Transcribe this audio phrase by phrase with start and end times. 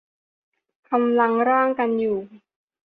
[0.89, 2.17] กำลังร่างกันอยู่